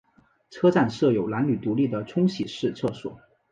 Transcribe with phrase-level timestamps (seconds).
[0.49, 3.21] 车站设有男女独立的冲洗式厕所。